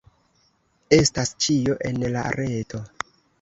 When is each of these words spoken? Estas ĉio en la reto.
Estas 0.97 1.33
ĉio 1.45 1.77
en 1.91 2.01
la 2.17 2.25
reto. 2.39 2.83